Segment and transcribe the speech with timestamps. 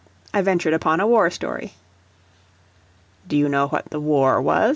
[0.33, 1.73] I ventured upon a war story.
[3.27, 4.69] "Do you know what the war was?"